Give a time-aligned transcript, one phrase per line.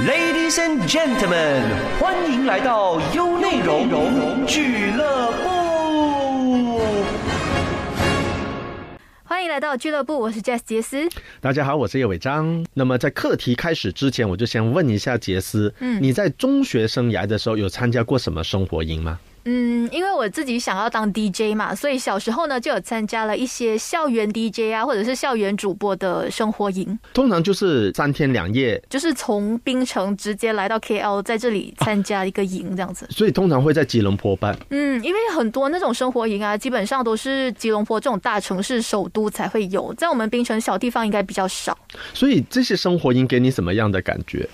[0.00, 1.62] Ladies and gentlemen，
[2.00, 6.80] 欢迎来到优内容俱乐部。
[9.22, 11.08] 欢迎来到俱乐部，我是 Jess 杰斯。
[11.40, 12.66] 大家好，我是叶伟章。
[12.74, 19.20] 那么在课题开始之前，我就先问一下杰斯，嗯，你在中学生涯的时候有参加过什么生活营吗？
[19.44, 26.98] 嗯，因为我自己想要当 DJ 嘛，所以小时候呢就有参加了一些校园 DJ 啊，或者是校园主播的生活营。
[27.12, 33.06] 通常就是三天两夜，就是从槟城直接来到 KL，在这里参加一个营这样子。
[33.10, 34.56] 所以通常会在吉隆坡办。
[34.70, 41.76] 嗯，因为很多那种生活营啊，基本上都是吉隆坡这种大城市首都才会有，在我们槟城小地方应该比较少。
[42.12, 44.48] 所以这些生活营给你什么样的感觉？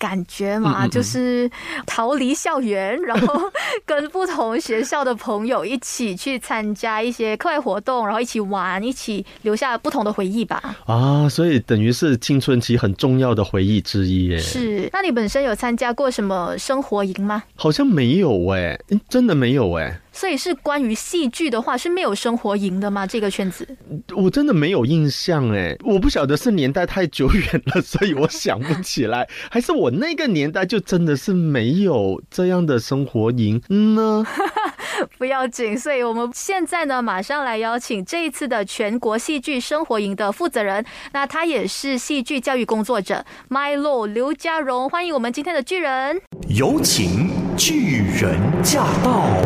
[0.00, 1.48] 感觉嘛，就是
[1.86, 3.38] 逃离校园，然后
[3.84, 10.74] 跟不同学校的朋友一起去参加一些课外活动，然后一起玩，一起留下不同的回忆吧。
[10.86, 14.38] 啊，所以等于是青春期很重要的回忆之一耶。
[14.38, 17.42] 是，那你本身有参加过什么生活营吗？
[17.54, 20.00] 好像没有哎，真的没有哎。
[20.12, 23.06] 所以是关于戏剧的话是没有生活营的吗？
[23.06, 23.66] 这个圈子
[24.14, 34.26] 我真的没有印象哎，我不晓得是年代太久远了，所以我想不起来，还是我那个年代就真的是没有这样的生活营呢？
[35.16, 49.40] 不要紧，所以我们现在呢马上来邀请这一次的全国戏剧生活营的负责人，那他也是戏剧教育工作者 Milo 刘家荣，欢迎我们今天的巨人，有请巨人驾到。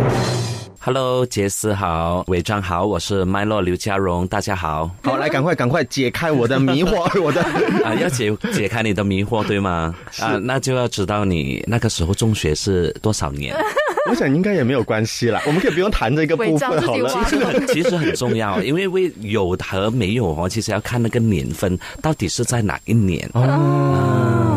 [0.81, 4.91] Hello，杰斯好，伟章好，我是麦洛刘家荣，大家好。
[5.03, 7.43] 好，来赶快赶快解开我的迷惑， 我的
[7.85, 9.95] 啊，要解解开你的迷惑对吗？
[10.21, 13.55] 啊，那就要知道你那个时候中学是多少年。
[14.11, 17.09] 我想应该也没有关系啦，我们可以不用谈这个部分好了。
[17.25, 24.54] 其实很其实很重要，因为为有和没有哦，其实要看那个年份到底是在哪一年哦。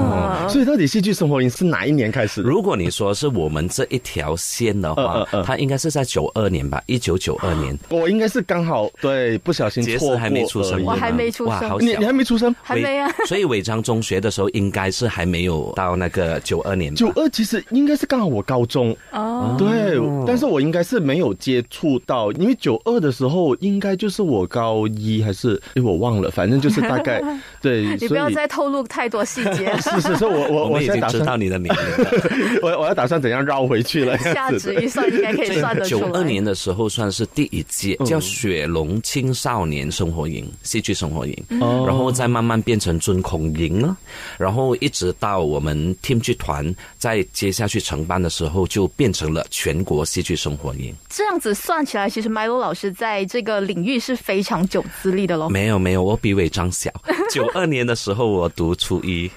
[0.50, 2.42] 所以到底戏剧生活营是哪一年开始？
[2.42, 7.78] 如果你说是我们这一条线的话，它应该是在九二年吧，一九九二年。
[7.90, 13.10] 我应该是刚好对不小心错还没出生，我还没出生，你你还没出生，还没啊。
[13.26, 16.94] 所以伟章中学的时候应该是还没有到那个九二年。
[16.96, 27.22] 九二其实应该是刚好我高中哦，对，但是我应该是没有接触到，因为九二的时候应该就是我高一还是哎我忘了，反正就是大概
[27.62, 27.98] 对。
[28.00, 29.76] 你不要再透露太多细节。
[29.82, 30.48] 是 是是，我。
[30.58, 34.18] 我我已经知道你的年龄， 我 我要打算怎样绕回去了？
[34.34, 36.02] 下值预算应该可以算得出来。
[36.02, 43.96] 九二年的时候算是第一届，叫雪龙青少年生活营、戏剧生活营，然后再慢慢变成尊孔营了，
[44.38, 50.94] 然后一直到我们 team 剧团在接下去承办的时候，就变成了全国戏剧生活营。
[51.10, 55.50] 这样子算起来，其实 Milo 老师在这个领域是非常久资历的喽。
[55.50, 56.92] 没有没有，我比伟章小。
[57.32, 59.30] 九二年的时候，我读初一。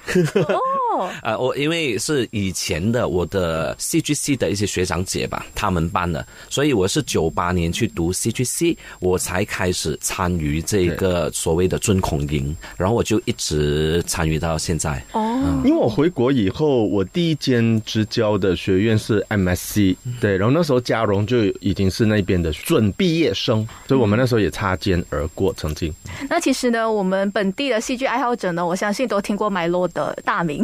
[1.21, 15.03] 啊，我因为是以前的我的戏剧系的一些学长姐吧，他们办的，所以我是九八年去读 C G C，，我才开始参与这个所谓的尊孔营，然后我就一直参与到现在。
[15.13, 25.93] 哦，因为我回国以后，我第一间支教的学院是 MSC，对，然后那时候嘉荣就已经是那边的准毕业生，所以我们那时候也擦肩而过，曾经。
[26.29, 30.63] 那其实呢，我们本地的戏剧爱好者呢，我相信都听过麦洛的大名。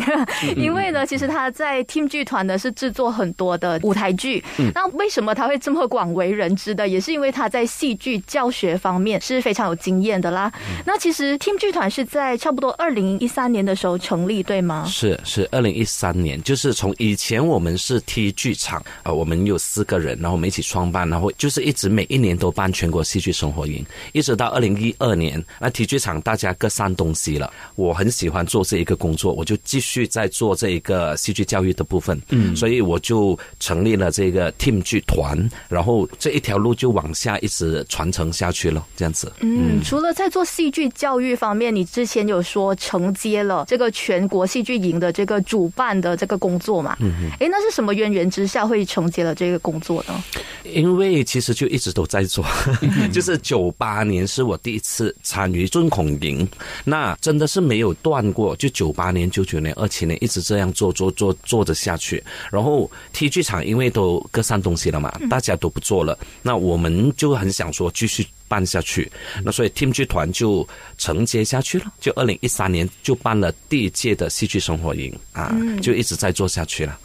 [0.55, 4.43] 因为呢，其实他在 Team 剧团呢是制作很多的舞台剧。
[4.73, 6.88] 那为什么他会这么广为人知的？
[6.88, 10.51] 也是因为他在戏剧教学方面是非常有经验的啦。
[10.85, 14.85] 那其实 Team 剧团是在差不多二零一三年的时候成立，对吗？
[14.87, 27.51] 是是，二零一三年，就是从以前我们是 T 剧场啊，我们有四个人，然后我们一起创办，然后就是一直每一年都办全国戏剧生活营，一直到二零一二年，那 T 剧场大家各散东西了。
[27.75, 30.07] 我很喜欢做这一个工作，我就继续。
[30.17, 35.38] 在做这一个戏剧教育的部分，嗯，所以我就成立了这个 team 剧团，
[35.69, 39.31] 然后这一条路就往下一直传承下去了，这样子。
[39.41, 46.97] 嗯，除了在做戏剧教育方面，你之前有说承接了这个全国戏剧营的这个主办的这个工作嘛？
[46.99, 47.29] 嗯嗯。
[47.40, 50.23] 哎，那是什么渊源之下会承接了这个工作呢？
[50.64, 52.43] 因为其实就一直都在做，
[53.14, 56.47] 就是九八年是我第一次参与尊孔营，
[56.84, 62.23] 那真的是没有断过，就九八年、九九年、二七年一直这样做做做做着下去。
[62.51, 69.11] 然后 T 剧场因为都各散东西了嘛，大家都不做了，那我们就很想说继续办下去。
[69.43, 70.67] 那所以 Team 剧团就
[70.97, 76.97] 承接下去了，就二零一三年就办了第一届的戏剧生活营啊，就一直在做下去了。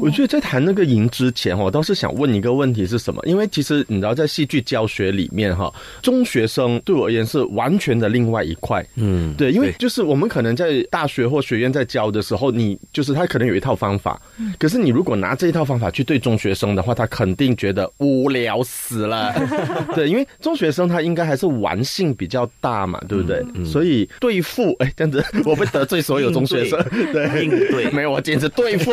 [0.00, 3.22] 我觉得在谈那个赢之前，我倒是想问一个问题是什么？
[3.26, 5.72] 因为其实你知道，在戏剧教学里面，哈，
[6.02, 8.84] 中学生对我而言是完全的另外一块。
[8.96, 14.20] 嗯，对，因为就是我们可能在大学或学院在教的时候，你就是他可能有一套方法，
[14.58, 19.32] 可是你如果拿这一套方法去对中学生的话，他肯定觉得无聊死了。
[19.94, 23.44] 对，因为中学生他应该还是玩性比较大嘛，对不对？
[23.64, 26.82] 所以对付，哎，这样子我会得罪所有中学生。
[27.12, 28.92] 对，应对 没有，我简直对付。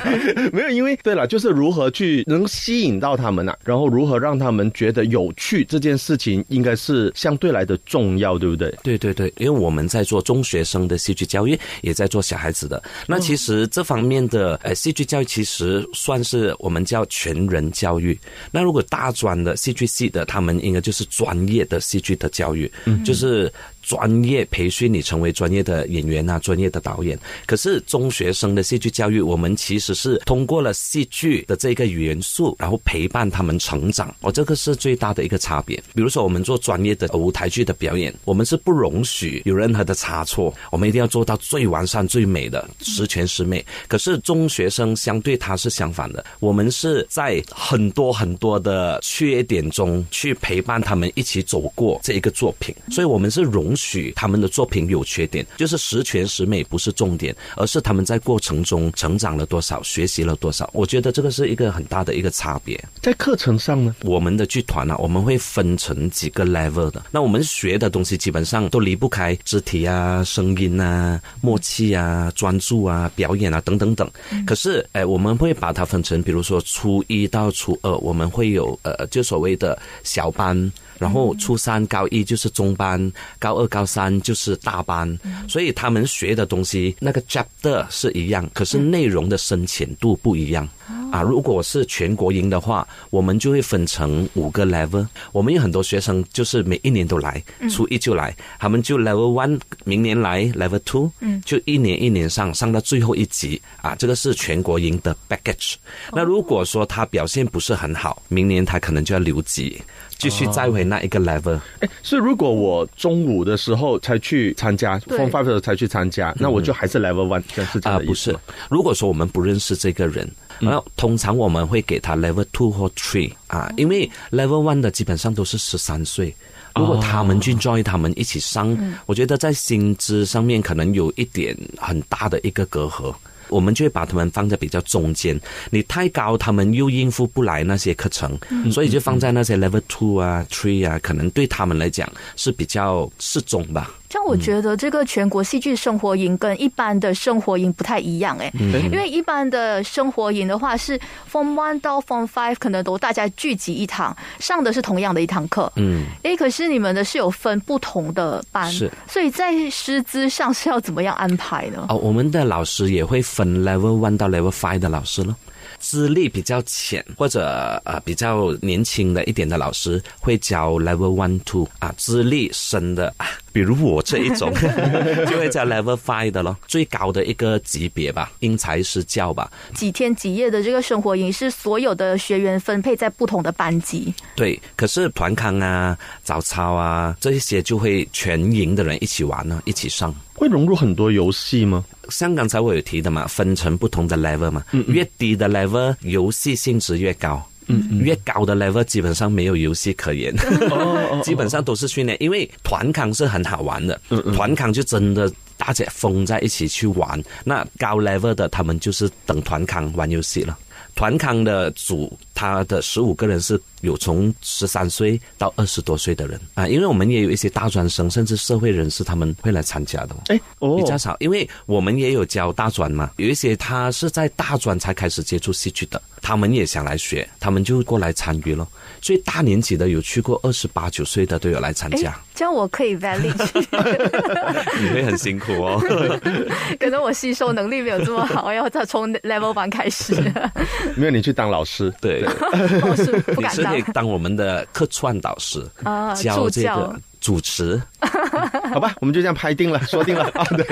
[0.52, 8.74] 没有，因为对了，就是如何去能吸引到他们啊，然后如何让他们觉得有趣这件事情，应该是相对来的重要，对不对？
[8.82, 12.82] 对对对，因为我们在做中学生的戏剧教育，也在做小孩子的。
[13.06, 18.18] 那其实这方面的呃戏剧教育，其实算是我们叫全人教育。
[18.50, 22.70] 那如果大专的戏剧系的，他们应该就是专业的戏剧的教育，
[23.04, 23.52] 就是。
[23.82, 27.18] 专业培训你成为专业的演员啊，专业的导演。
[27.46, 34.14] 可是中学生的戏剧教育，我们其实是通过了戏剧的这个元素，然后陪伴他们成长。
[34.20, 35.76] 哦，这个是最大的一个差别。
[35.94, 43.64] 比如说，我们做专业的舞台剧的表演，我们是不容许有任何的差错，我们一定要做到最完善、最美的，十全十美。
[43.88, 60.68] 可是中学生相对他是相反的，我们是在很多很多的缺点中去陪伴他们一起走过这一个作品，所以我们是容许他们的作品有缺点，就是十全十美不是重点，而是他们在过程中成长了多少，学习了多少。
[60.72, 62.82] 我觉得这个是一个很大的一个差别。
[63.00, 67.04] 在课程上呢，我们的剧团呢、啊，我们会分成几个 level 的。
[67.10, 74.10] 那我们学的东西基本上都离不开肢体啊、声音啊、默契啊、专注啊、表演啊等等等。
[74.46, 80.72] 可是，哎，我们会把它分成，比如说初一到初二，我们会有呃，就所谓的小班。
[81.02, 85.18] 然后初三、高一就是中班，高二、高三就是大班，
[85.48, 90.68] 所以他们学的东西那个 chapter 是一样，可是内容的深浅度不一样。
[91.10, 95.06] 啊，如果是全国营的话，我们就会分成五个 level。
[95.30, 105.74] 我们有很多学生就是每一年都来，初一就来，他们就 level one，明年来 level two，嗯，就一年一年上，上到最后一级啊，这个是全国营的 package。
[106.12, 109.82] 那如果说他表现不是很好，明年他可能就要留级，
[110.22, 111.58] 继续再回那一个 level。
[111.80, 118.38] 哎，所以如果我中午的时候才去参加对，Form Five 的时候才去参加，那我就还是 Level One，这样是这啊、样的意不是？。
[118.70, 120.30] 如果说我们不认识这个人，
[120.60, 126.32] 然后通常我们会给他 level two 或 three 啊，因为 level one 的基本上都是十三岁。
[126.76, 133.14] 如果他们去 join 他们一起上，我觉得在薪资上面可能有一点很大的一个隔阂。
[133.52, 135.38] 我们就会把他们放在比较中间，
[135.70, 138.38] 你太高，他们又应付不来那些课程，
[138.72, 143.90] 所以就放在那些 level two 啊、three 啊，可能对他们来讲是比较适中吧。
[144.12, 150.98] 这样我觉得这个全国戏剧生活营跟一般的生活营不太一样哎、因为一般的生活营的话是
[151.30, 161.86] Form One 到 Form Five 可能都大家聚集一堂，上的是同样的一堂课，嗯，哎，可是你们的是有分不同的班，是，所以在师资上是要怎么样安排呢？
[161.88, 165.34] 哦，我们的老师也会分 level one 到 level five 的老师咯。
[165.82, 167.42] 资历比较浅或者
[167.84, 174.50] 呃比较年轻的一点的老师会教 level one two 啊，资历深的啊，比如我这一种
[175.28, 179.50] 就会教 level five 的咯，最高的一个级别吧，因材施教吧。
[179.74, 190.14] 几天几夜的这个生活营是所有的学员分配在不同的班级，对，可是团康啊、早操啊这一些就会全营的人一起玩呢、一起上。
[190.34, 191.84] 会融入很多游戏吗？
[192.12, 197.42] 像刚才我有提的嘛，分成不同的 level 嘛，越低的 level 游戏性质越高。
[197.68, 200.34] 嗯，越高的 level 基本上没有游戏可言，
[201.22, 202.20] 基本上都是训练。
[202.20, 204.00] 因为团康是很好玩的，
[204.34, 207.22] 团康就真的大家疯在一起去玩。
[207.44, 210.58] 那高 level 的他们就是等团康玩游戏了。
[210.96, 220.16] 团康的组，他的十五个人是有从十三岁到二十多岁的人啊，因为我们也有一些大专生，甚至社会人士，他们会来参加的。
[220.28, 228.66] 哎，哦比较少，因为我们也有教大专嘛，有一些他是在大专才开始接触戏剧的，他们也想来学，他们就过来参与了。
[229.00, 233.34] 所以大年纪的有去过二十八九岁的都有来参加，这样我可以 valid，
[234.80, 235.82] 你会很辛苦哦。
[236.78, 240.14] 可能我吸收能力没有这么好，要再从 level 班开始，
[240.94, 242.24] 没有你去当老师，对，
[242.88, 247.80] 我是不敢当你是可以当我们的客串导师，啊，教这个主持。
[248.72, 250.44] 好吧，我们就这样拍定了， 说定了啊。
[250.50, 250.64] 对，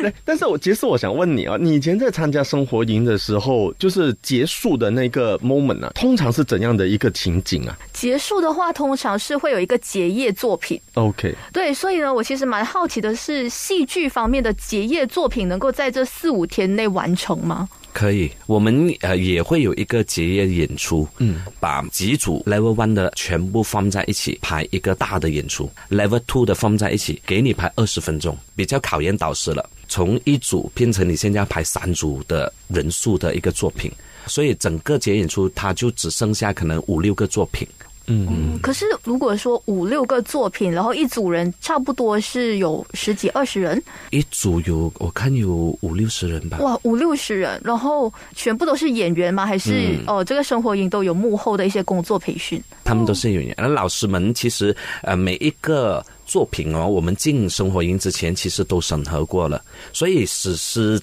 [0.00, 0.12] 对。
[0.24, 10.80] 但是我其实我想问你啊，你以前在参加生活营的时候，就是结束的那个 moment 啊，通常是怎样的一个情景啊结束的话，通常是会有一个结业作品。
[10.94, 17.68] ？OK，对，所以呢，我其实蛮好奇的是，戏剧方面的结业作品能够在这四五天内完成吗？
[17.94, 29.70] 可以，我们呃也会有一个结业演出，嗯，把几组 Level One 的全部放在一起排一个大的演出，Level Two 的放在一起，给你排二十分钟，比较考验导师了。
[29.86, 33.90] 从一组变成你现在排三组的人数的一个作品，
[34.26, 37.66] 所以整个节演出它就只剩下可能五六个作品。
[38.06, 46.58] 嗯，可是如果说五六个作品，然后一组人差不多是有十几二十人，一组有我看有五六十人吧。
[46.60, 49.46] 哇，五六十人，然后全部都是演员吗？
[49.46, 52.62] 还是哦，这个生活营都有幕后的一些工作培训？
[52.84, 61.00] 他们都是演员，而老师们其实呃每一个作品哦，我们进生活营之前其实都审核过了，所以史诗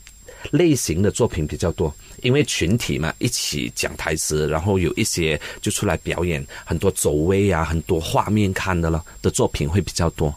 [0.52, 1.94] 类型的作品比较多。
[2.22, 10.34] 因为群体嘛，一起讲台词，然后有一些就出来表演，很多走位啊，很多画面看的了的作品会比较多。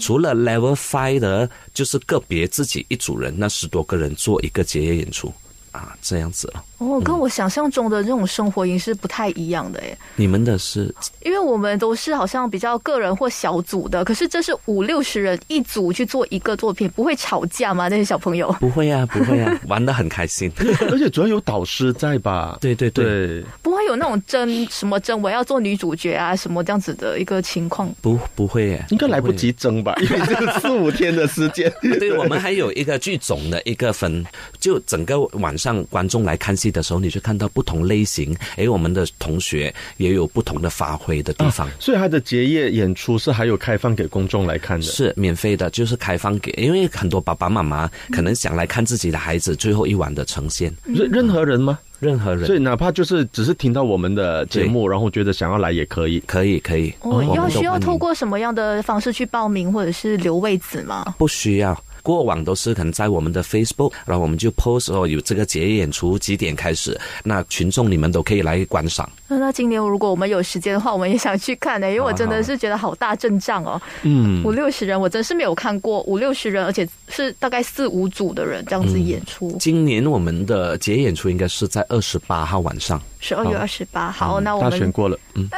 [0.00, 5.32] 除了 Level Five 的，就是个别自己一组人，那十多个人做一个结业演出
[5.72, 6.64] 啊，这样子了。
[6.78, 9.96] 哦，跟我想象中的这种生活营是不太一样的诶。
[10.16, 10.94] 你们的是？
[11.22, 17.88] 因为我们都是好像比较个人或小组的，可是这是五六十人一组去做一个作品，不会吵架吗？
[17.88, 20.50] 那些小朋友不会啊，不会啊，玩的很开心。
[20.90, 22.58] 而且主要有导师在吧？
[22.60, 27.92] 对对对，不会有那种争什么争我要做女主角啊什么这样子的一个情况。
[28.00, 29.92] 不不会耶，应该来不及争吧？
[30.00, 31.72] 因为这个四五天的时间。
[31.98, 34.24] 对我们还有一个剧种的一个分，
[34.60, 38.34] 就整个晚上观众来看戏的时候，你就看到不同类型。
[38.56, 41.68] 哎，我们的同学也有不同的发挥的地方。
[41.80, 50.72] 所以他的结业演出是还有开放给公众来看的，是免费的，就是开放给，因为很多爸爸妈妈可能想来看自己的孩子最后一晚的呈现。
[50.84, 51.78] 任任何人吗？
[52.02, 52.44] 任何人。
[52.44, 56.92] 所以哪怕就是只是听到我们的节目，然后觉得想要来也可以，可以可以。
[57.00, 61.14] 哦，要需要透过什么样的方式去报名或者是留位子吗？
[61.16, 61.80] 不需要。
[62.02, 69.08] 过往都是可能在我们的 Facebook，然后我们就 post 哦，有这个节演出几点开始，那群众你们都可以来观赏。
[69.28, 79.56] 那今年如果我们有时间的话，我们也想去看呢，因为我真的是觉得好大阵仗哦，嗯，五六十人，我真是没有看过五六十人，而且是大概四五组的人这样子演出。
[79.58, 84.40] 今年我们的节演出应该是在二十八号晚上，十二月二十八号。
[84.40, 85.48] 那我们选过了，嗯，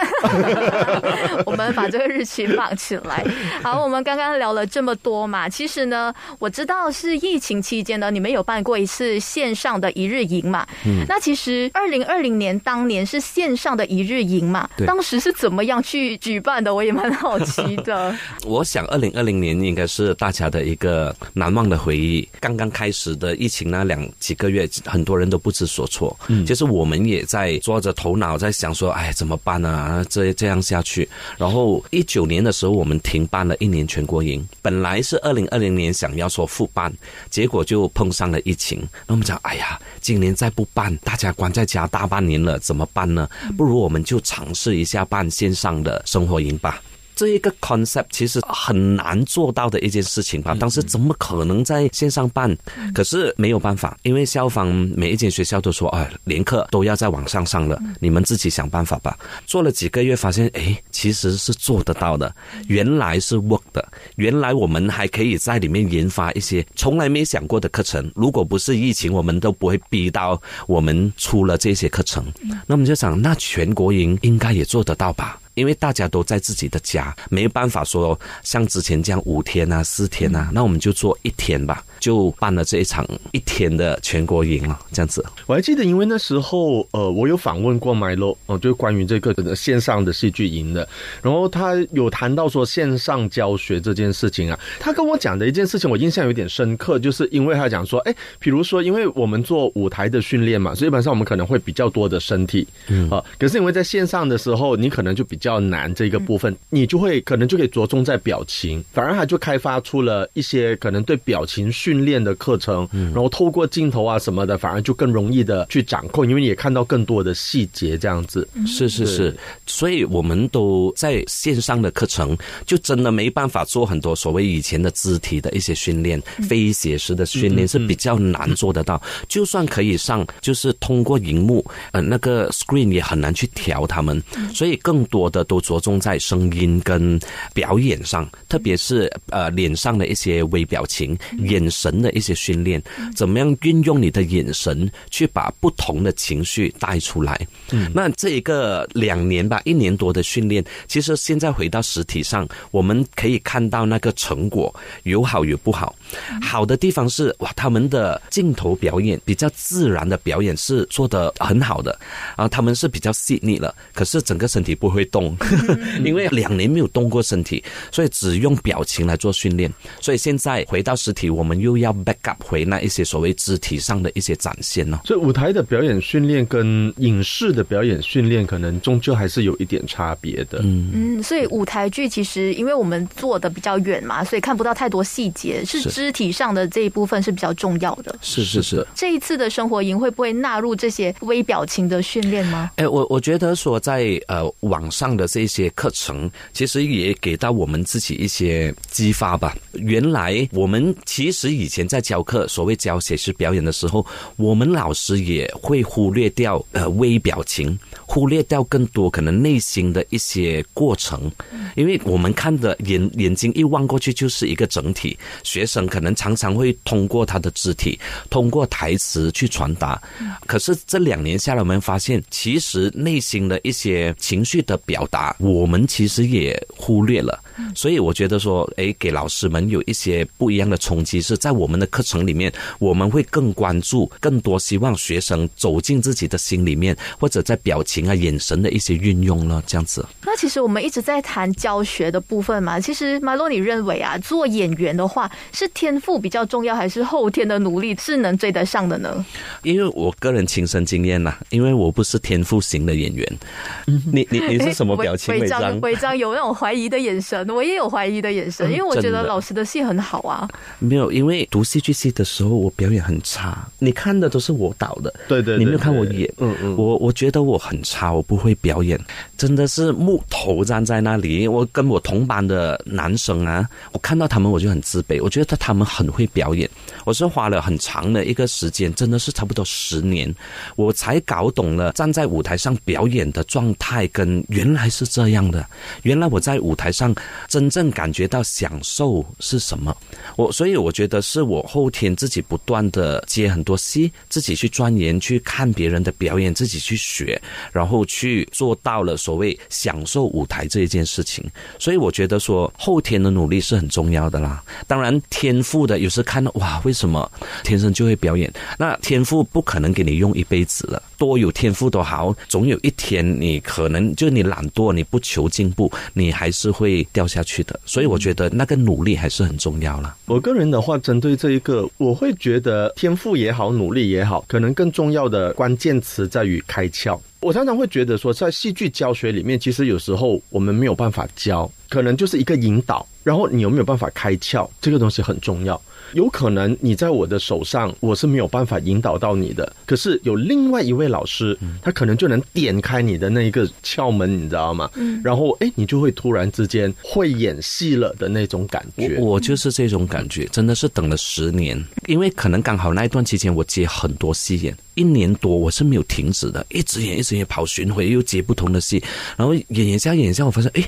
[1.46, 3.24] 我们把这个日期放起来。
[3.62, 16.74] 好，我们刚刚聊了这么多嘛，其实呢，我知道是疫情期间呢，你们有办过一次线上的一日营嘛，嗯，那其实二零二零年当年是线上的一日营嘛，当时是怎么样去举办的？
[16.74, 18.14] 我也蛮好奇的。
[18.44, 22.28] 我想二零二零年应该是大家的一个难忘的回忆。
[22.40, 30.04] 刚刚开始的疫情那两几个月，很多人都不知所措，嗯，其实我们也在抓着头脑在想说，哎，怎么办呢？
[30.08, 31.08] 这这样下去。
[31.36, 36.92] 然后一九年的时候，我们停办了一年全国营，本来是二零二零年想要说复办，
[37.30, 38.80] 结果就碰上了疫情。
[39.06, 43.28] 那我们讲，哎呀，今年再不办，大家关在家大半年了，怎么办呢？
[43.56, 46.82] 不如我们就尝试一下办线上的生活营吧。
[47.14, 52.56] 这一个 concept 其实很难做到的一件事情吧，当时怎么可能在线上办？
[52.92, 59.16] 可是没有办法，因为校方每一间学校都说啊，连课都要在网上上了，你们自己想办法吧。
[59.46, 62.34] 做了几个月，发现哎，其实是做得到的，
[62.66, 68.10] 原来是 work 的，原来我们还可以在里面研发一些从来没想过的课程。
[68.14, 72.24] 如果不是疫情，我们都不会逼到我们出了这些课程。
[72.66, 75.38] 那我们就想，那全国营应该也做得到吧？
[75.54, 85.24] 因为大家都在自己的家，没办法说像之前这样五天啊、四天啊，那我们就做一天吧，就办了这一场一天的全国营了，这样子。
[85.46, 90.88] 我还记得，因为那时候呃，我有访问过 Milo 哦，就关于这个线上的戏剧营的，
[91.22, 118.48] 然后他有谈到说线上教学这件事情啊，他跟我讲的一件事情，我印象有点深刻，就是因为他讲说，哎，比如说，因为我们做舞台的训练嘛，所以基本上我们可能会比较多的身体，嗯啊，可是因为在线上的时候，你可能就比较难这个部分，你就会可能就可以着重在表情，反而他就开发出了一些可能对表情训练的课程，然后透过镜头啊什么的，反而就更容易的去掌控，因为你也看到更多的细节这样子。
[118.66, 119.36] 是是是，
[119.66, 129.00] 所以我们都在线上的课程，就真的没办法做很多所谓以前的肢体的一些训练、非写实的训练是比较难做得到。
[129.28, 134.22] 就算可以上，就是通过荧幕，呃，那个 screen 也很难去调他们，
[134.54, 135.24] 所以更多。
[135.34, 137.18] 的都着重在声音跟
[137.52, 142.80] 表演上，特别是呃脸上的一些微表情、眼神的一些训练，
[143.16, 147.34] 怎么样运用你的眼神去把不同的情绪带出来。
[147.72, 147.90] 嗯。
[147.92, 154.72] 那这一个两年吧，一年多的训练，其实现在回到实体上，我们可以看到那个成果
[155.02, 155.94] 有好有不好。
[156.40, 161.98] 好的地方是哇，他们的镜头表演比较自然的表演是做的很好的，
[162.36, 165.23] 啊，他们是比较细腻了，可是整个身体不会动，
[166.04, 167.62] 因为两年没有动过身体，
[167.92, 169.72] 所以只用表情来做训练。
[170.00, 175.00] 所以现在回到实体，我们又要 back up 回那一些所谓肢体上的一些展现呢。
[175.04, 180.60] 所以舞台的表演训练跟影视的表演训练，可能终究还是有一点差别的。
[180.62, 188.14] 嗯，嗯，所以舞台剧其实因为我们坐的比较远嘛，所以看不到太多细节，是是肢体上的这一部分是比较重要的。
[188.20, 188.86] 是是是。
[188.94, 192.70] 这一次的生活营会不会纳入这些微表情的训练吗？
[192.76, 199.56] 哎，我我觉得说在呃网上的这些课程，其实也给到我们自己一些激发吧。
[199.72, 204.04] 原来我们其实以前在教课，所谓教写实表演的时候，
[204.36, 211.30] 我们老师也会忽略掉呃微表情，忽略掉更多可能内心的一些过程，
[211.76, 217.98] 因为我们看的眼眼睛一望过去就是一个整体，学生可能常常会通过他的肢体，
[218.30, 220.00] 通过台词去传达。
[220.46, 227.42] 可是这两年下来，我们发现其实内心的一些情绪的表达，我们其实也忽略了。
[227.74, 240.06] 所以我觉得说，哎，给老师们有一些不一样的冲击，是在我们的课程里面，我们会更关注、更多希望学生走进自己的心里面，或者在表情啊、眼神的一些运用了，这样子。
[240.22, 242.80] 那其实我们一直在谈教学的部分嘛。
[242.80, 249.24] 其实马洛，你认为啊，做演员的话，是天赋比较重要，还是后天的努力是能追得上的呢？
[249.62, 253.38] 因为我个人亲身经验呐、因为我不是天赋型的演员。
[253.86, 255.34] 你你你是什么表情？
[255.38, 255.80] 违章？
[255.80, 260.48] 违章有那种怀疑的眼神，我也有怀疑的眼神，因为我觉得老师的戏很好啊。
[260.78, 263.66] 没有，因为读戏剧系的时候，我表演很差。
[263.78, 266.32] 你看的都是我导的，对对对你没有看我演。
[266.38, 268.98] 嗯嗯我我觉得我很差，我不会表演，
[269.36, 271.48] 真的是木头站在那里。
[271.48, 276.68] 我跟我同班的男生啊，我看到他们我就很自卑，我觉得他们很会表演。
[277.04, 280.32] 我是花了很长的一个时间，真的是差不多十年，
[280.76, 285.66] 我才搞懂了站在舞台上表演的状态跟原来是这样的。
[286.02, 287.14] 原来我在舞台上
[287.48, 289.96] 真正感觉到享受是什么。
[290.36, 297.40] 我所以我觉得是我后天自己不断的接很多戏，自己去钻研，去看别人的表演，自己去学，
[297.72, 301.44] 然后去做到了所谓享受舞台这一件事情。
[301.78, 304.62] 所以我觉得说后天的努力是很重要的啦。
[304.86, 307.30] 当然天赋的有时看到哇，为什么
[307.62, 308.52] 天生就会表演？
[308.78, 317.78] 那天赋不可能给你用一辈子了，多有天赋都好，总有一天你可能就你懒惰，你不求进步，你还是会掉下去的。
[317.84, 320.16] 所以我觉得那个努力还是很重要了。
[320.26, 327.18] 我个人的话，针对这一个，我会觉得天赋也好，努力也好，可能更重要的关键词在于开窍。
[327.44, 335.78] 我常常会觉得说，在戏剧教学里面，其实有时候我们没有办法教，可能就是一个引导，然后你有没有办法开窍，这个东西很重要。
[336.14, 344.90] 有可能你在我的手上，我是没有办法引导到你的，可是有另外一位老师，他可能就能点开你的那一个窍门，你知道吗？
[344.94, 349.18] 嗯，然后哎，你就会突然之间会演戏了的那种感觉。
[349.18, 359.02] 我我就是这种感觉，真的是等了十年，因为可能刚好那一段期间我接很多戏演，一年多我是没有停止的，一直演一直演，跑巡回又接不同的戏，
[359.36, 360.84] 然后演演下演下，我发现诶。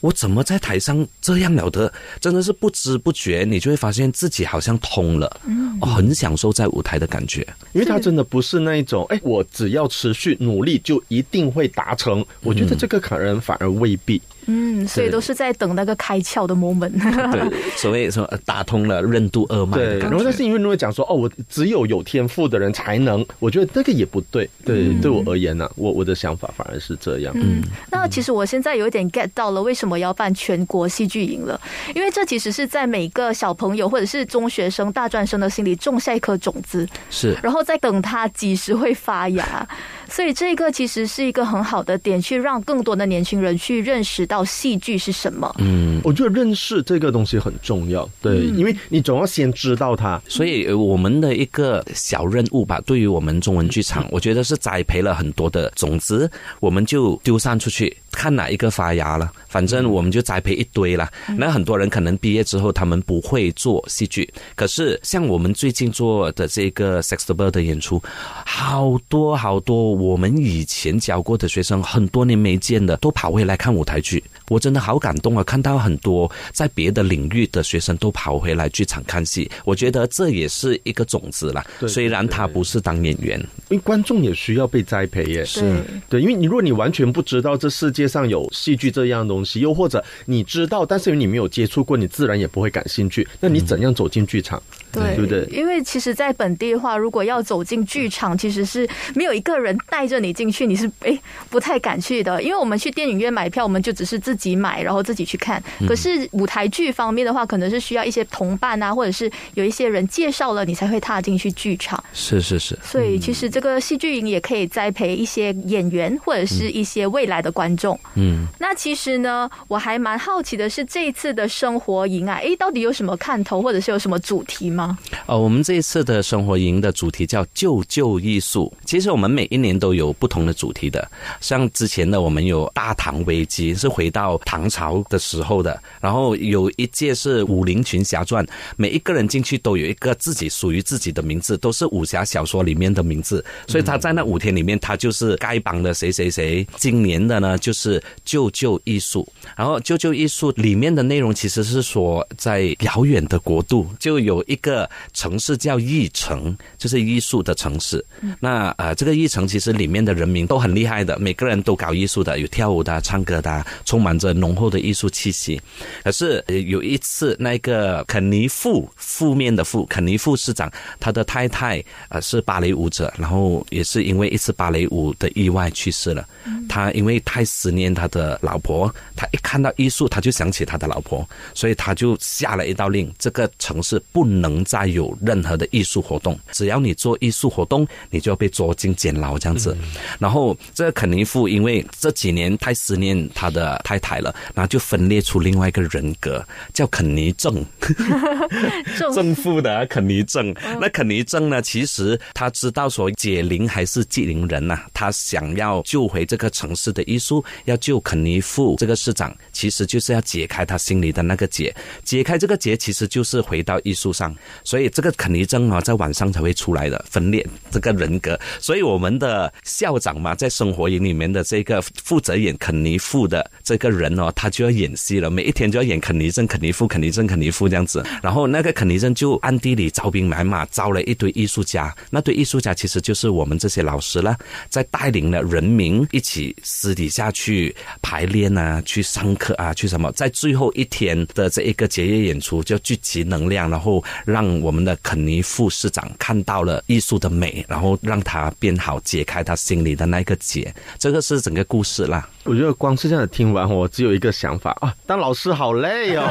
[0.00, 1.90] 我怎么在台上这样了得？
[2.20, 7.44] 真的是不知不觉，你就会发现自己好像通了，嗯，哦、很享受在舞台的感觉。
[7.72, 12.24] 因为他真的不是那一种，哎，我只要持续努力就一定会达成。
[12.42, 14.20] 我觉得这个可能反而未必。
[14.46, 16.92] 嗯，所以都是在等那个开窍的 moment。
[17.30, 20.46] 对，所谓说呃打通了任督二脉的对，感然后但是。
[20.46, 24.48] 因为如果讲说，哦，我只有有天赋的人才能，我觉得这个也不对。
[24.64, 27.34] 对，对我而言呢、我我的想法反而是这样。
[27.36, 31.60] 嗯，那其实我现在有点 get 到了为什么要办全国戏剧营了，
[31.96, 39.66] 因为这其实是在每个小朋友或者是中学生、大专生的心里种下一颗种子，是然后再等它几时会发芽。
[40.08, 45.54] 所以这个其实是一个很好的点，去让更多的年轻人去认识到戏剧是什么。
[45.58, 50.20] 嗯，我觉得认识这个东西很重要，对，因为你总要先知道它。
[50.28, 57.96] 所以呃我们的一个小任务吧，对于我们中文剧场，我觉得是栽培了很多的种子，我们就丢散出去。
[58.12, 61.06] 看哪一个发芽了，反正我们就栽培一堆了。
[61.36, 68.02] 那很多人可能毕业之后他们不会做戏剧，可是像我们最近做的这个 Sextable 的演出，
[68.46, 75.42] 好多好多我们以前教过的学生，很多年没见的都跑回来看舞台剧，我真的好感动啊！
[75.44, 81.64] 看到很多在别的领域的学生都跑回来剧场看戏，我觉得这也是一个种子啦。
[81.80, 85.44] 对虽然他不是当演员，因为观众也需要被栽培耶。
[85.44, 93.26] 是对，因为你如果你完全不知道这世界上有戏剧这样东西，又或者你知道，但是因为你没有接触过，你自然也不会感兴趣。
[93.40, 94.62] 那你怎样走进剧场？
[94.92, 101.18] 对，对不对因为其实，在本地的话，如果要走进剧场，其实是没有一个人带着你进去，你是诶
[101.50, 102.42] 不太敢去的。
[102.42, 105.62] 因为我们去电影院买票，我们就只是自己买，然后自己去看。
[105.86, 112.02] 可是舞台剧方面的话，可能是需要一些同伴啊，或者是有一些人介绍了，你才会踏进去剧场。
[112.12, 117.98] 是是是，所以，其实这个戏剧营也可以栽培一些演员，或者是一些未来的观众。
[118.14, 118.46] 嗯。
[118.58, 124.98] 那其实呢，我还蛮好奇的是，这一次的生活营啊，诶，到底有什么看头，或者是有什么主题吗？
[125.26, 128.72] 呃，我们这一次的生活营的主题叫“旧旧艺术”。
[128.84, 131.08] 其实我们每一年都有不同的主题的，
[131.40, 146.66] 像之前的我们有大唐危机，是回到唐朝的时候的，然后有一届是武林群侠传，每一个人进去都有一个自己属于自己的名字，都是武侠小说里面的名字，所以他在那五天里面，他就是丐帮的谁谁谁。
[146.76, 158.04] 今年的呢，就是舅舅艺术，然后舅舅艺术里面的内容其实是说，在遥远的国度就有一个城市叫义城，就是艺术的城市。
[158.40, 165.58] 那呃，这个义城其实里面的人民都很厉害的，每个人都搞艺术的，有跳舞的啊、唱歌的啊，充满着浓厚的艺术气息。
[166.04, 170.70] 可是呃有一次，那个肯尼富负面的富肯尼富市长，
[171.00, 176.28] 他的太太呃是芭蕾舞者，然后也是因为一次芭蕾舞的意外去世了。
[176.68, 189.76] 他因为太思念他的老婆，他一看到艺术，他就想起他的老婆，所以他就下了一道令：这个城市不能再有任何的艺术活动，只要你做艺术活动，你就要被捉进监牢这样子。
[190.18, 197.64] 然后这个肯尼夫因为这几年太思念他的太太了，然后就分裂出另外一个人格，叫肯尼症。
[198.98, 200.54] 正正负的、啊、肯尼症。
[200.80, 201.60] 那肯尼症呢？
[201.62, 211.74] 其实他知道说解铃还是系铃人呐、他想要救回这个城市的艺术，要救肯尼富这个市长，其实就是要解开他心里的那个结。
[212.04, 214.34] 解开这个结，其实就是回到艺术上。
[214.64, 218.38] 所以这个肯尼症啊，在晚上才会出来的分裂这个人格。
[218.60, 228.06] 所以我们的校长嘛，在生活营里面的这个负责演肯尼富的这个人哦，他就要演戏了，每一天就要演肯尼症、肯尼夫、肯尼症、肯尼夫这样子。
[228.22, 231.92] 然后那个肯尼症就暗地里招兵买马，招了一堆艺术家。
[232.08, 234.38] 那堆艺术家其实就是我们这些老师了，
[234.70, 250.72] 在带领了人民一起私底下去排练啊，去上课啊，去什么，在最后一天的这一个结业演出，就聚集能量，然后让我们的肯尼副市长看到了艺术的美，然后让他变好，解开他心里的那个结。
[251.00, 256.24] 这个是整个故事啦，我觉得光是这样子听完，我只有一个想法啊，当老师好累哦。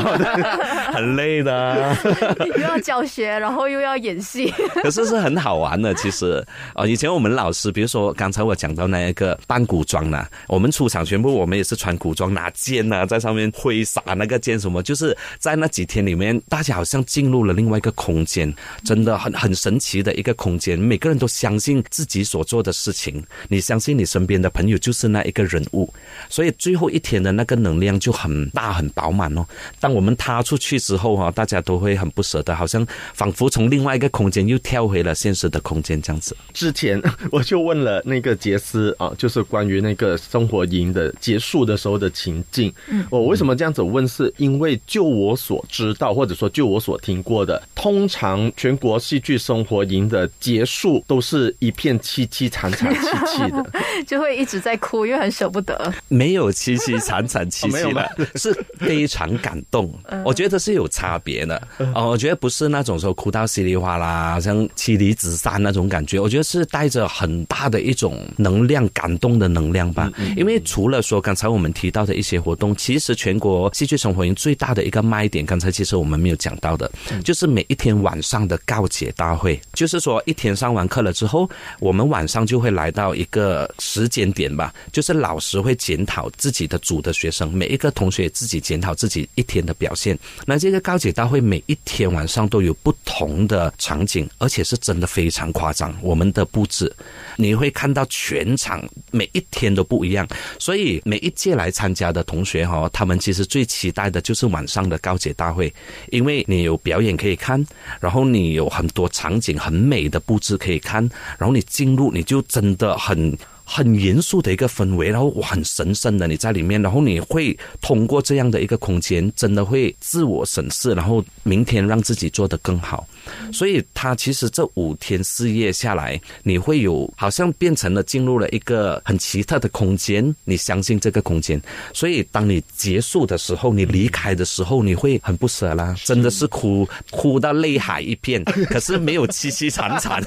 [0.94, 1.96] 很累的。
[2.56, 4.50] 又要教学，然后又要演戏，
[4.82, 18.54] 可是是很好玩的，其实呃，以前我们老师，比如说刚才我讲到那一个扮古装呢，我们出场全部我们也是穿古装，拿剑啊，在上面挥洒那个剑什么，就是在那几天里面，大家好像进入了另外一个空间，
[18.86, 25.92] 真的很很神奇的一个空间，每个人都相信自己所做的事情，你相信你身边的朋友就是那一个人物，
[26.30, 29.46] 所以最后一天的那个能量就很大很饱满哦。
[29.80, 36.36] 当我们踏出去之后哈、大家都会很不舍得，好像仿佛从另外一个空间又跳回了现实的空间这样子。
[36.54, 42.74] 之前我就问了那个杰斯啊，就是关于那个生活营的结束的时候的情境。
[42.88, 44.06] 嗯，我为什么这样子问？
[44.06, 53.66] 是因为就我所知道，或者说就我所听过的，通常全国戏剧生活营的结束都是一片凄凄惨惨戚戚的。
[54.06, 55.92] 就会一直在哭，因为很舍不得。
[56.08, 59.94] 没有凄凄惨惨戚戚的， 是非常感动。
[60.24, 61.62] 我觉得是有差别的。
[61.94, 66.20] 哦，我觉得不是那种说哭到稀里哗啦，像妻离子散那种感觉。
[66.20, 70.12] 我觉得是带着很大的一种能量，感动的能量吧。
[70.36, 76.90] 因为除了说刚才我们提到的一些活动，其实全国戏剧生活营最大的一个卖点，刚才其实我们没有讲到的，
[77.24, 79.60] 就是每一天晚上的告解大会。
[79.74, 90.18] 就是说一天上完课了之后，我们晚上就会来到一个时间点吧，就是老师会检讨自己的组的学生，每一个同学自己检讨自己一天的表现。
[90.48, 95.96] 那这个告解大会每一天晚上都有不同的场景，而且是真的非常夸张。
[96.02, 96.92] 我们的布置，
[97.36, 105.72] 你会看到全场每一天都不一样，所以每一届来参加的同学哈，他们其实最期待的就是晚上的告解大会，
[106.10, 107.64] 因为你有表演可以看，
[108.00, 113.38] 然后你有很多场景很美的布置可以看，然后你进入你就真的很。
[113.66, 123.08] 很严肃的一个氛围，然后我很神圣的你在里面，然后你会通过这样的一个空间，真的会自我审视，然后明天让自己做得更好。
[123.52, 130.34] 所以，他其实这五天四夜下来，你会有好像变成了进入了一个很奇特的空间。
[130.46, 131.60] 你相信这个空间，
[131.94, 140.22] 所以当你结束的时候，你离开的时候，你 会很不舍啦，真的是哭哭到泪海一片，可是没有凄凄惨惨，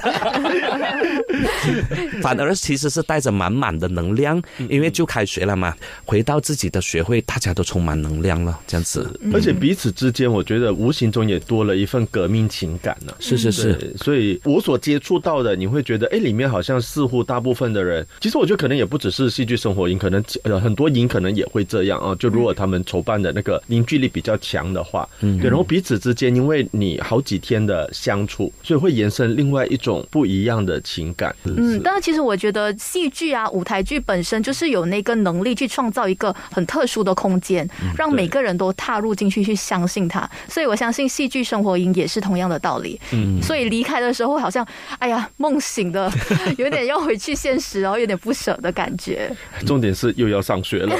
[2.21, 3.29] 反 而其实是带着。
[3.39, 9.07] 满满的能量，因为就开学了嘛，回到自己的学会，大家都充满能量了，这样子。
[9.31, 13.13] 而且彼此之间，我觉得无形中也多了一份革命情感呢。
[13.19, 22.15] 是是是，所以我所接触到的，你会觉得，哎，里面好像似乎大部分的人，其实我觉得可能也不只是戏剧生活营，可能呃很多营可能也会这样啊。
[22.15, 31.35] 就如果他们筹办的那个凝聚力比较强的话，嗯，对，然后彼此之间，因为你好几天的相处，所以会延伸另外一种不一样的情感。
[31.43, 33.09] 嗯，但是其实我觉得戏。
[33.09, 40.29] 剧啊，舞台剧本身就是有那个能力去创造一个很特殊的空间，让每个人都踏入进去，去相信它。
[40.47, 42.78] 所以我相信戏剧生活营也是同样的道理。
[43.11, 44.65] 嗯，所以离开的时候好像，
[44.97, 46.11] 哎呀，梦醒的，
[46.57, 49.31] 有点要回去现实，然后有点不舍的感觉。
[49.65, 50.95] 重点是又要上学了，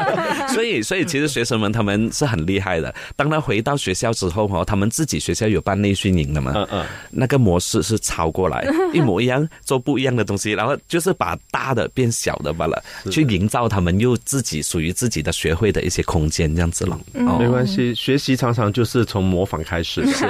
[0.48, 2.94] 所以，所以其实学生们他们是很厉害的。
[3.16, 11.74] 当他回到学校之后哈，他们自己学校有办内训营的嘛，嗯嗯，那个模式是抄过来，一模一样，做不一样的东西，然后就是把大。
[11.74, 16.96] 的变小的罢了，去营造他们又自己属于自己的学会的一些空间，这样子了。
[17.12, 20.06] 没关系，学习常常就是从模仿开始。
[20.12, 20.24] 是，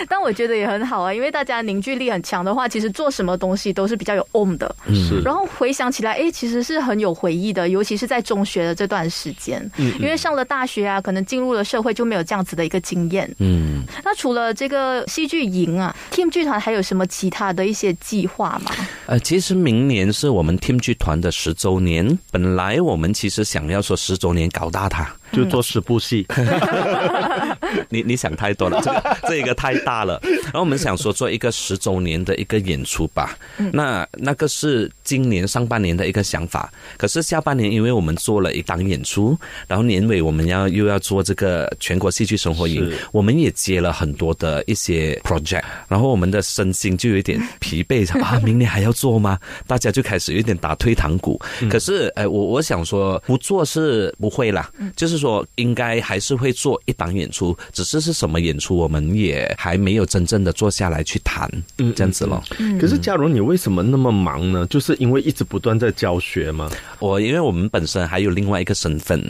[0.08, 4.74] 但我觉得也很好啊，因为大家凝聚力很强的话，其实做什么东西都是比较有 on 的。
[4.88, 9.60] 是，然后回想起来，哎，其实是很有回忆的，尤其是在中学的这段时间。
[9.76, 13.30] 嗯，因为上了大学啊，可能进入了社会就没有这样子的一个经验。
[13.38, 18.70] 嗯，那除了这个戏剧营啊，Team 剧团还有什么其他的一些计划吗？
[19.06, 20.30] 呃，其实明年是。
[20.30, 25.06] 我们 Team 剧团的十周年，本来我们其实想要说十周年搞大它。
[25.32, 26.26] 就做十部戏，
[27.90, 30.20] 你你想太多了，这个这个太大了。
[30.44, 33.38] 然后我们想说做一个十周年的一个演出吧。
[33.72, 36.72] 那那个是今年上半年的一个想法。
[36.96, 49.38] 可是下半年，因为我们做了一档演出，然后年尾我们要又要做这个全国戏剧生活营，我们也接了很多的一些 project，然后我们的身心就有点疲惫， 啊，明年还要做吗？
[49.68, 51.40] 大家就开始有点打退堂鼓。
[51.70, 55.20] 可是，哎，我我想说不做是不会啦，就是。
[55.20, 62.42] 说应该还是会做一档演出，只是是什么演出，我们也还没有真正的坐下来去谈，嗯，这样子咯。
[62.80, 64.66] 可是，假如你为什么那么忙呢？
[64.68, 66.70] 就是因为一直不断在教学吗？
[66.98, 69.20] 我因为我们本身还有另外一个身份，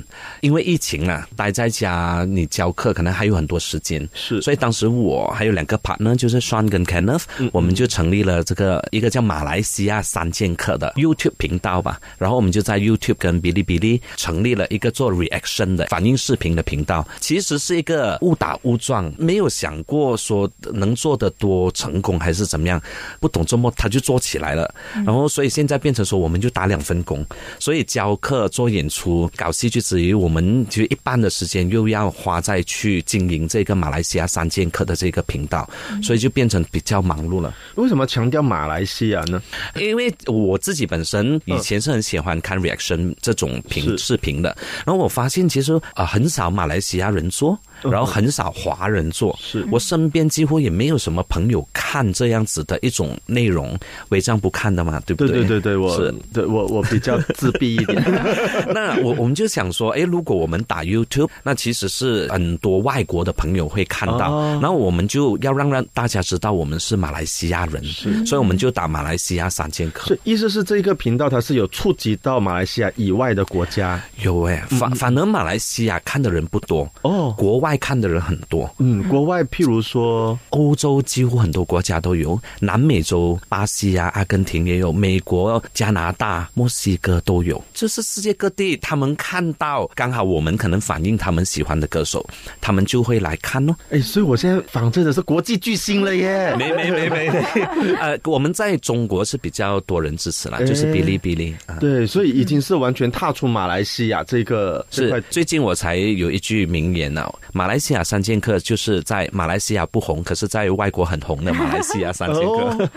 [0.41, 15.87] 因为疫情啊，待在家，你教课可能还有很多时间，是，所以当时我还有两个 partner，就是 Sean 跟 Kenneth，我们就成立了这个一个叫马来西亚三剑客的 YouTube 频道吧，然后我们就在 YouTube 跟哔哩哔哩成立了一个做 reaction 的。
[15.87, 22.81] 反应视频的频道其实是一个误打误撞，没有想过说能做的多成功还是怎么样，
[23.20, 24.74] 不懂这么他就做起来了。
[25.05, 27.24] 然后所以现在变成说我们就打两份工，
[27.59, 35.68] 所以教课、做演出、搞戏剧之余，我们就一半的时间又要花在去经营这个马来西亚三剑客的这个频道，
[36.03, 37.55] 所以就变成比较忙碌了。
[37.74, 39.42] 为什么强调马来西亚呢？
[39.76, 45.79] 因为我自己本身以前是很喜欢看 reaction 这种频视频的，然后我发现其实。
[45.94, 47.59] 啊，很少马来西亚人做。
[47.90, 53.79] 然后很少华人做，是我身边几乎也没有什么朋友看这样子的一种内容，
[54.11, 55.38] 违章不看的嘛，对不对？
[55.38, 58.03] 对对对对，我是对我我比较自闭一点。
[58.75, 70.14] 那我我们就想说，哎，如果我们打 YouTube，那其实是很多外国的朋友会看到，然后我们就要让让大家知道我们是马来西亚人，是，所以我们就打马来西亚三剑客。
[70.25, 77.69] 意思是这个频道它是有触及到马来西亚以外的国家，有哎，反反而马来西亚看的人不多哦，国外。
[77.70, 92.28] 爱看的人很多，嗯，国外譬如说欧洲几乎很多国家都有，南美洲巴西啊、阿根廷也有，美国、加拿大、墨西哥都有，就是世界各地，他们看到刚好我们可能反映他们喜欢的歌手，
[92.61, 93.76] 他们就会来看哦。
[93.90, 96.52] 哎，所以我现在仿真的是国际巨星了耶！
[96.59, 97.28] 没没没没，
[98.02, 101.54] 呃，我们在中国是比较多人支持了，就是哔哩哔哩。
[101.78, 107.20] 对，所以已经是完全踏出马来西亚这个是最近我才有一句名言呢。
[107.61, 112.53] 马来西亚三剑客就是在马来西亚不红，可是在外国很红的马来西亚三剑客。
[112.57, 112.90] 哦，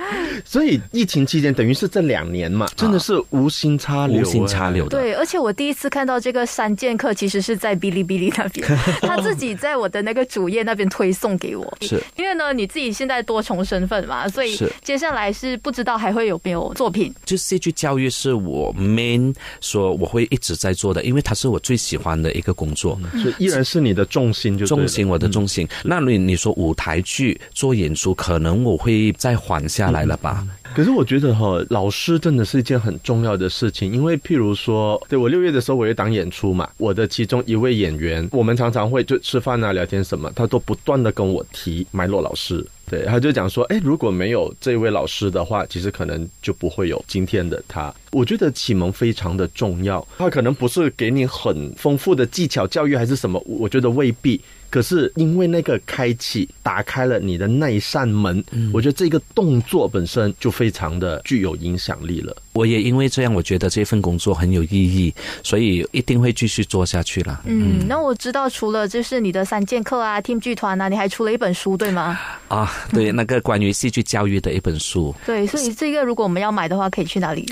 [0.45, 4.97] 所以疫情期间等于是这两年嘛，真的是无心插柳、无心插柳的。
[4.97, 8.65] 对，而且我第一次看到这个三剑客，其实是在哔哩哔哩那边，
[9.03, 11.77] 他自己在我的那个主页那边推送给我。
[11.81, 17.13] 是因为呢，你自己现在多重身份嘛，所以接下来是不知道还会有没有作品。
[17.25, 22.97] 就戏剧教育是我 main 说我会一直在做的，因为它是我最喜欢的一个工作。
[23.21, 25.67] 所以依然是你的重心重心，我的重心。
[25.83, 30.45] 那你你说舞台剧做演出，可能我会再缓下来了吧？
[30.73, 42.65] 可是我觉得哈，老师真的是一件很重要的事情，因为譬如说，对我六月的时候我有档演出嘛，我的其中一位演员，我们常常会就吃饭啊、聊天什么，他都不断的跟我提麦洛老师。
[42.89, 47.93] 对，他就讲说，哎，如果没有这位老师的话，其实可能就不会有今天的他。
[48.11, 54.39] 我觉得启蒙非常的重要，他可能不是给你很丰富的技巧教育还是什么，我觉得未必。
[54.73, 62.35] 可是因为那个开启，打开了你的那一扇门，我觉得这个动作本身就非常的具有影响力了。
[62.53, 67.41] 我也因为这样，我觉得这份工作很有意义，所以一定会继续做下去了。
[67.45, 72.19] 嗯，那我知道除了就是你的三剑客啊、Team 剧团啊，你还出了一本书，对吗？
[72.47, 77.47] 啊，对， 那个关于戏剧教育的一本书，对，所以这个如果我们要买的话，可以去哪里？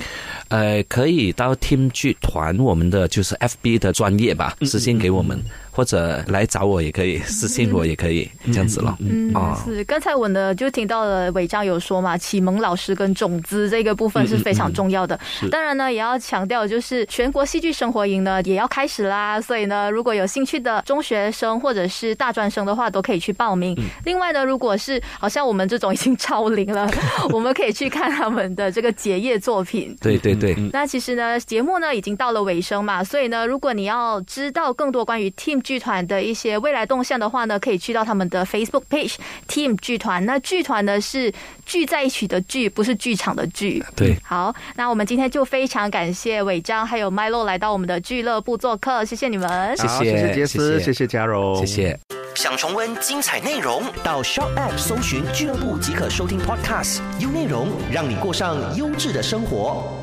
[0.50, 5.40] 呃，可以到 Team 剧团我们的就是 FB 的专业吧，私信给我们，
[5.72, 8.98] 或者来找我也可以，私信我也可以，这样子了。
[9.00, 9.84] 嗯，啊是。
[9.86, 15.20] 刚才我呢就听到了伟章有说嘛，启蒙老师跟种子这个部分是非常重要的。
[15.50, 23.78] 当然呢，也要强调就是全国戏剧生活营呢也要开始啦，所以呢，如果有兴趣的中学生或者是大专生的话，都可以去报名。
[24.06, 26.90] 另外呢，如果是好像我们这种已经超龄了，
[27.32, 29.96] 我们可以去看他们的这个结业作品。
[30.00, 39.16] 对对对，那其实呢，节目呢已经到了尾声嘛，所以呢，如果你要知道更多关于 Team 剧团的一些未来动向的话呢，可以去到他们的 Facebook page
[39.48, 40.26] Team 剧团。
[40.26, 41.34] 那剧团呢是
[41.66, 43.84] 聚在一起的聚，不是剧场的剧。
[43.96, 49.76] 对好，那我们今天就非常感谢伟章还有麦洛来到我们的俱乐部做客，谢谢你们。
[49.78, 51.98] 谢谢谢谢杰斯，谢谢嘉荣，谢谢。
[52.36, 60.01] 想重温精彩内容，到 Shop App 搜寻俱乐部即可收听 Podcast，优内容让你过上优质的生活。